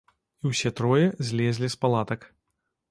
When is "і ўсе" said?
0.43-0.71